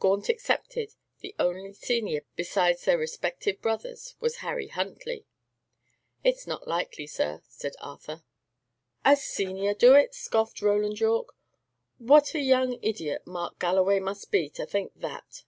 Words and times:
Gaunt 0.00 0.28
excepted, 0.28 0.94
the 1.20 1.36
only 1.38 1.72
senior, 1.72 2.22
besides 2.34 2.84
their 2.84 2.98
respective 2.98 3.62
brothers, 3.62 4.16
was 4.18 4.38
Harry 4.38 4.66
Huntley. 4.66 5.24
"It 6.24 6.34
is 6.34 6.48
not 6.48 6.66
likely, 6.66 7.06
sir," 7.06 7.44
said 7.46 7.76
Arthur. 7.80 8.24
"A 9.04 9.14
senior 9.14 9.74
do 9.74 9.94
it!" 9.94 10.14
scoffed 10.16 10.62
Roland 10.62 10.98
Yorke. 10.98 11.32
"What 11.98 12.34
a 12.34 12.40
young 12.40 12.82
idiot 12.82 13.24
Mark 13.24 13.60
Galloway 13.60 14.00
must 14.00 14.32
be, 14.32 14.48
to 14.50 14.66
think 14.66 14.94
that!" 14.96 15.44